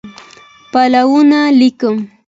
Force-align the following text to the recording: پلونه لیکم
پلونه 0.71 1.41
لیکم 1.59 1.95